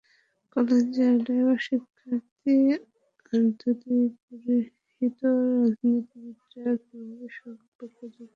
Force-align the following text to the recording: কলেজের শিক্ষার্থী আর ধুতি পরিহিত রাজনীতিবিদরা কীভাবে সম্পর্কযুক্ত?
কলেজের 0.53 1.15
শিক্ষার্থী 1.65 2.55
আর 3.33 3.43
ধুতি 3.59 3.95
পরিহিত 4.21 5.19
রাজনীতিবিদরা 5.53 6.73
কীভাবে 6.83 7.27
সম্পর্কযুক্ত? 7.37 8.29